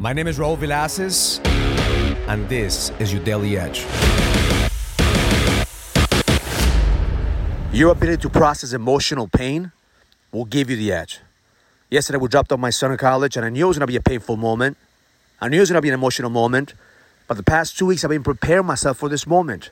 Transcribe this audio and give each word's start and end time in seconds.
My 0.00 0.12
name 0.12 0.28
is 0.28 0.38
Raul 0.38 0.56
Villacis, 0.56 1.44
and 2.28 2.48
this 2.48 2.92
is 3.00 3.12
your 3.12 3.20
Daily 3.24 3.58
Edge. 3.58 3.84
Your 7.72 7.90
ability 7.90 8.22
to 8.22 8.28
process 8.28 8.72
emotional 8.72 9.26
pain 9.26 9.72
will 10.30 10.44
give 10.44 10.70
you 10.70 10.76
the 10.76 10.92
edge. 10.92 11.18
Yesterday, 11.90 12.18
we 12.20 12.28
dropped 12.28 12.52
off 12.52 12.60
my 12.60 12.70
son 12.70 12.92
in 12.92 12.96
college, 12.96 13.36
and 13.36 13.44
I 13.44 13.48
knew 13.48 13.64
it 13.64 13.66
was 13.66 13.76
going 13.76 13.88
to 13.88 13.92
be 13.92 13.96
a 13.96 14.00
painful 14.00 14.36
moment. 14.36 14.76
I 15.40 15.48
knew 15.48 15.56
it 15.56 15.60
was 15.62 15.70
going 15.70 15.78
to 15.78 15.82
be 15.82 15.88
an 15.88 15.94
emotional 15.94 16.30
moment. 16.30 16.74
But 17.26 17.36
the 17.36 17.42
past 17.42 17.76
two 17.76 17.86
weeks, 17.86 18.04
I've 18.04 18.10
been 18.10 18.22
preparing 18.22 18.66
myself 18.66 18.98
for 18.98 19.08
this 19.08 19.26
moment. 19.26 19.70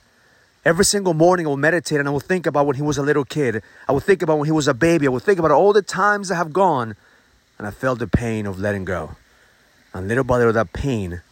Every 0.64 0.84
single 0.84 1.14
morning, 1.14 1.46
I 1.46 1.50
will 1.50 1.56
meditate 1.56 2.00
and 2.00 2.08
I 2.08 2.10
will 2.10 2.18
think 2.18 2.46
about 2.46 2.66
when 2.66 2.74
he 2.74 2.82
was 2.82 2.98
a 2.98 3.02
little 3.02 3.24
kid. 3.24 3.62
I 3.88 3.92
will 3.92 4.00
think 4.00 4.22
about 4.22 4.38
when 4.40 4.46
he 4.46 4.52
was 4.52 4.66
a 4.66 4.74
baby. 4.74 5.06
I 5.06 5.10
will 5.10 5.20
think 5.20 5.38
about 5.38 5.52
all 5.52 5.72
the 5.72 5.82
times 5.82 6.30
that 6.30 6.34
have 6.34 6.52
gone, 6.52 6.96
and 7.58 7.66
I 7.68 7.70
felt 7.70 8.00
the 8.00 8.08
pain 8.08 8.44
of 8.46 8.58
letting 8.58 8.84
go. 8.84 9.14
And 9.96 10.08
little 10.08 10.24
by 10.24 10.38
little, 10.38 10.52
that 10.52 10.72
pain 10.72 11.22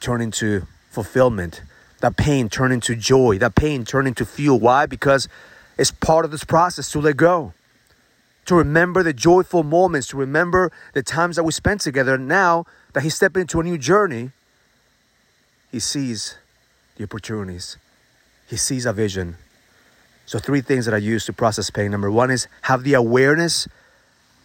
turned 0.00 0.22
into 0.22 0.66
fulfillment. 0.90 1.62
That 2.00 2.16
pain 2.16 2.48
turned 2.48 2.72
into 2.72 2.94
joy. 2.94 3.38
That 3.38 3.54
pain 3.54 3.84
turned 3.84 4.08
into 4.08 4.24
fuel. 4.24 4.60
Why? 4.60 4.86
Because 4.86 5.28
it's 5.78 5.90
part 5.90 6.24
of 6.24 6.30
this 6.30 6.44
process 6.44 6.90
to 6.92 7.00
let 7.00 7.16
go 7.16 7.54
to 8.46 8.54
remember 8.54 9.02
the 9.02 9.12
joyful 9.12 9.62
moments, 9.62 10.08
to 10.08 10.16
remember 10.16 10.70
the 10.92 11.02
times 11.02 11.36
that 11.36 11.44
we 11.44 11.52
spent 11.52 11.80
together. 11.80 12.18
Now 12.18 12.66
that 12.92 13.02
he's 13.02 13.14
stepping 13.14 13.42
into 13.42 13.60
a 13.60 13.64
new 13.64 13.78
journey, 13.78 14.30
he 15.72 15.80
sees 15.80 16.36
the 16.96 17.04
opportunities, 17.04 17.76
he 18.46 18.56
sees 18.56 18.86
a 18.86 18.92
vision. 18.92 19.36
So, 20.26 20.38
three 20.38 20.62
things 20.62 20.86
that 20.86 20.94
I 20.94 20.98
use 20.98 21.26
to 21.26 21.34
process 21.34 21.68
pain. 21.68 21.90
Number 21.90 22.10
one 22.10 22.30
is 22.30 22.48
have 22.62 22.82
the 22.82 22.94
awareness 22.94 23.68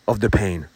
of 0.08 0.20
the 0.20 0.30
pain. 0.30 0.68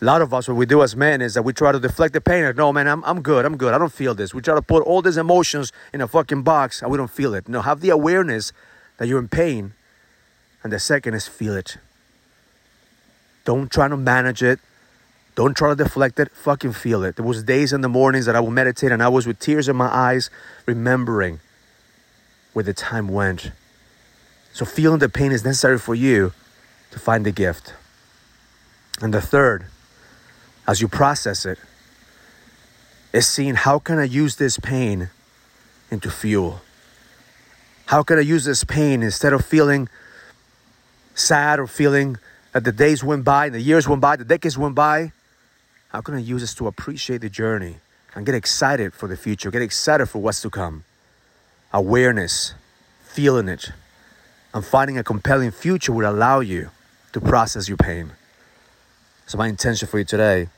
A 0.00 0.04
lot 0.04 0.22
of 0.22 0.32
us, 0.32 0.46
what 0.46 0.56
we 0.56 0.64
do 0.64 0.82
as 0.82 0.94
men 0.94 1.20
is 1.20 1.34
that 1.34 1.42
we 1.42 1.52
try 1.52 1.72
to 1.72 1.80
deflect 1.80 2.14
the 2.14 2.20
pain. 2.20 2.54
No, 2.56 2.72
man, 2.72 2.86
I'm, 2.86 3.02
I'm 3.04 3.20
good. 3.20 3.44
I'm 3.44 3.56
good. 3.56 3.74
I 3.74 3.78
don't 3.78 3.92
feel 3.92 4.14
this. 4.14 4.32
We 4.32 4.40
try 4.40 4.54
to 4.54 4.62
put 4.62 4.84
all 4.84 5.02
these 5.02 5.16
emotions 5.16 5.72
in 5.92 6.00
a 6.00 6.06
fucking 6.06 6.44
box 6.44 6.82
and 6.82 6.90
we 6.90 6.96
don't 6.96 7.10
feel 7.10 7.34
it. 7.34 7.48
No, 7.48 7.62
have 7.62 7.80
the 7.80 7.90
awareness 7.90 8.52
that 8.98 9.08
you're 9.08 9.18
in 9.18 9.28
pain. 9.28 9.74
And 10.62 10.72
the 10.72 10.78
second 10.78 11.14
is 11.14 11.26
feel 11.26 11.56
it. 11.56 11.78
Don't 13.44 13.70
try 13.72 13.88
to 13.88 13.96
manage 13.96 14.42
it. 14.42 14.60
Don't 15.34 15.56
try 15.56 15.70
to 15.70 15.74
deflect 15.74 16.20
it. 16.20 16.30
Fucking 16.32 16.72
feel 16.72 17.02
it. 17.02 17.16
There 17.16 17.24
was 17.24 17.42
days 17.42 17.72
in 17.72 17.80
the 17.80 17.88
mornings 17.88 18.26
that 18.26 18.36
I 18.36 18.40
would 18.40 18.52
meditate 18.52 18.92
and 18.92 19.02
I 19.02 19.08
was 19.08 19.26
with 19.26 19.38
tears 19.40 19.68
in 19.68 19.76
my 19.76 19.86
eyes, 19.86 20.30
remembering 20.66 21.40
where 22.52 22.64
the 22.64 22.74
time 22.74 23.08
went. 23.08 23.50
So 24.52 24.64
feeling 24.64 24.98
the 24.98 25.08
pain 25.08 25.32
is 25.32 25.44
necessary 25.44 25.78
for 25.78 25.94
you 25.94 26.32
to 26.90 26.98
find 26.98 27.24
the 27.24 27.32
gift. 27.32 27.74
And 29.00 29.14
the 29.14 29.20
third, 29.20 29.66
as 30.68 30.80
you 30.80 30.86
process 30.86 31.46
it, 31.46 31.58
is 33.12 33.26
seeing 33.26 33.54
how 33.54 33.78
can 33.78 33.98
I 33.98 34.04
use 34.04 34.36
this 34.36 34.58
pain 34.58 35.08
into 35.90 36.10
fuel? 36.10 36.60
How 37.86 38.02
can 38.02 38.18
I 38.18 38.20
use 38.20 38.44
this 38.44 38.64
pain 38.64 39.02
instead 39.02 39.32
of 39.32 39.44
feeling 39.44 39.88
sad 41.14 41.58
or 41.58 41.66
feeling 41.66 42.18
that 42.52 42.64
the 42.64 42.72
days 42.72 43.02
went 43.02 43.24
by, 43.24 43.46
and 43.46 43.54
the 43.54 43.60
years 43.60 43.88
went 43.88 44.02
by, 44.02 44.16
the 44.16 44.24
decades 44.24 44.58
went 44.58 44.74
by. 44.74 45.12
How 45.88 46.02
can 46.02 46.14
I 46.14 46.18
use 46.18 46.42
this 46.42 46.54
to 46.54 46.66
appreciate 46.66 47.22
the 47.22 47.30
journey 47.30 47.78
and 48.14 48.26
get 48.26 48.34
excited 48.34 48.92
for 48.92 49.08
the 49.08 49.16
future, 49.16 49.50
get 49.50 49.62
excited 49.62 50.06
for 50.06 50.20
what's 50.20 50.42
to 50.42 50.50
come? 50.50 50.84
Awareness, 51.72 52.54
feeling 53.04 53.48
it, 53.48 53.72
and 54.52 54.64
finding 54.64 54.98
a 54.98 55.04
compelling 55.04 55.50
future 55.50 55.92
would 55.92 56.04
allow 56.04 56.40
you 56.40 56.70
to 57.12 57.20
process 57.20 57.68
your 57.68 57.76
pain. 57.78 58.12
So, 59.26 59.38
my 59.38 59.48
intention 59.48 59.88
for 59.88 59.98
you 59.98 60.04
today 60.04 60.48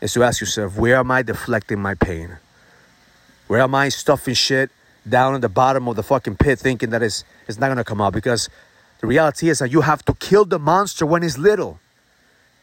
is 0.00 0.12
to 0.14 0.22
ask 0.22 0.40
yourself 0.40 0.76
where 0.76 0.96
am 0.96 1.10
I 1.10 1.22
deflecting 1.22 1.80
my 1.80 1.94
pain? 1.94 2.38
Where 3.46 3.60
am 3.60 3.74
I 3.74 3.88
stuffing 3.88 4.34
shit 4.34 4.70
down 5.08 5.34
in 5.34 5.40
the 5.40 5.48
bottom 5.48 5.88
of 5.88 5.96
the 5.96 6.02
fucking 6.02 6.36
pit 6.36 6.58
thinking 6.58 6.90
that 6.90 7.02
it's, 7.02 7.24
it's 7.48 7.58
not 7.58 7.68
gonna 7.68 7.84
come 7.84 8.00
out? 8.00 8.12
Because 8.12 8.48
the 9.00 9.06
reality 9.06 9.48
is 9.48 9.58
that 9.58 9.70
you 9.70 9.80
have 9.80 10.04
to 10.04 10.14
kill 10.14 10.44
the 10.44 10.58
monster 10.58 11.04
when 11.04 11.22
it's 11.22 11.36
little. 11.36 11.80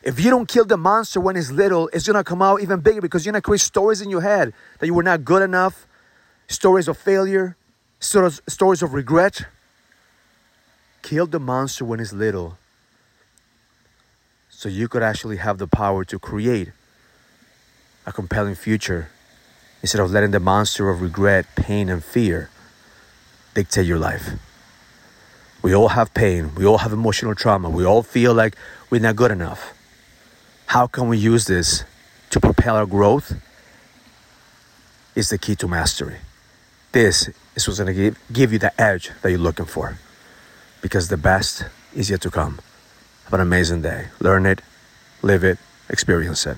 If 0.03 0.19
you 0.23 0.29
don't 0.29 0.47
kill 0.47 0.65
the 0.65 0.77
monster 0.77 1.19
when 1.19 1.35
it's 1.35 1.51
little, 1.51 1.89
it's 1.93 2.07
gonna 2.07 2.23
come 2.23 2.41
out 2.41 2.61
even 2.61 2.79
bigger 2.79 3.01
because 3.01 3.25
you're 3.25 3.33
gonna 3.33 3.41
create 3.41 3.61
stories 3.61 4.01
in 4.01 4.09
your 4.09 4.21
head 4.21 4.53
that 4.79 4.85
you 4.85 4.93
were 4.93 5.03
not 5.03 5.25
good 5.25 5.41
enough, 5.41 5.85
stories 6.47 6.87
of 6.87 6.97
failure, 6.97 7.55
stories 7.99 8.81
of 8.81 8.93
regret. 8.93 9.45
Kill 11.01 11.27
the 11.27 11.39
monster 11.39 11.85
when 11.85 11.99
it's 11.99 12.13
little 12.13 12.57
so 14.49 14.69
you 14.69 14.87
could 14.87 15.03
actually 15.03 15.37
have 15.37 15.59
the 15.59 15.67
power 15.67 16.03
to 16.03 16.17
create 16.17 16.69
a 18.07 18.11
compelling 18.13 18.55
future 18.55 19.09
instead 19.83 20.01
of 20.01 20.09
letting 20.09 20.31
the 20.31 20.39
monster 20.39 20.89
of 20.89 21.01
regret, 21.01 21.45
pain, 21.55 21.89
and 21.89 22.03
fear 22.03 22.49
dictate 23.53 23.85
your 23.85 23.99
life. 23.99 24.31
We 25.61 25.75
all 25.75 25.89
have 25.89 26.13
pain. 26.13 26.55
We 26.55 26.65
all 26.65 26.79
have 26.79 26.93
emotional 26.93 27.35
trauma. 27.35 27.69
We 27.69 27.85
all 27.85 28.01
feel 28.01 28.33
like 28.33 28.55
we're 28.89 29.01
not 29.01 29.17
good 29.17 29.31
enough. 29.31 29.73
How 30.67 30.87
can 30.87 31.09
we 31.09 31.17
use 31.17 31.45
this 31.45 31.83
to 32.29 32.39
propel 32.39 32.77
our 32.77 32.85
growth? 32.85 33.35
Is 35.13 35.29
the 35.29 35.37
key 35.37 35.55
to 35.55 35.67
mastery. 35.67 36.17
This 36.91 37.29
is 37.55 37.67
what's 37.67 37.79
going 37.79 37.87
to 37.87 37.93
give, 37.93 38.19
give 38.31 38.53
you 38.53 38.59
the 38.59 38.79
edge 38.79 39.11
that 39.21 39.29
you're 39.29 39.39
looking 39.39 39.65
for 39.65 39.97
because 40.81 41.09
the 41.09 41.17
best 41.17 41.65
is 41.93 42.09
yet 42.09 42.21
to 42.21 42.29
come. 42.29 42.59
Have 43.25 43.33
an 43.33 43.41
amazing 43.41 43.81
day. 43.81 44.07
Learn 44.19 44.45
it, 44.45 44.61
live 45.23 45.43
it, 45.43 45.57
experience 45.89 46.45
it. 46.45 46.57